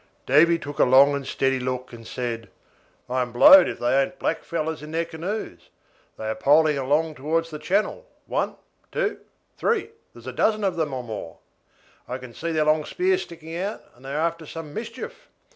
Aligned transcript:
Davy 0.25 0.57
took 0.57 0.79
a 0.79 0.83
long 0.83 1.13
and 1.13 1.27
steady 1.27 1.59
look, 1.59 1.93
and 1.93 2.07
said: 2.07 2.49
"I 3.07 3.21
am 3.21 3.31
blowed 3.31 3.69
if 3.69 3.77
they 3.77 4.01
ain't 4.01 4.17
blackfellows 4.17 4.81
in 4.81 4.89
their 4.89 5.05
canoes. 5.05 5.69
They 6.17 6.25
are 6.27 6.33
poleing 6.33 6.77
them 6.77 6.85
along 6.85 7.13
towards 7.13 7.51
the 7.51 7.59
channel, 7.59 8.07
one, 8.25 8.55
two, 8.91 9.19
three 9.59 9.91
there's 10.13 10.25
a 10.25 10.33
dozen 10.33 10.63
of 10.63 10.73
'em 10.79 10.91
or 10.91 11.03
more. 11.03 11.37
I 12.07 12.17
can 12.17 12.33
see 12.33 12.51
their 12.51 12.65
long 12.65 12.83
spears 12.83 13.21
sticking 13.21 13.55
out, 13.55 13.83
and 13.95 14.03
they 14.03 14.15
are 14.15 14.27
after 14.27 14.47
some 14.47 14.73
mischief. 14.73 15.29